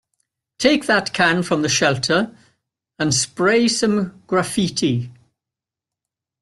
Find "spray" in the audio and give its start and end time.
3.13-3.67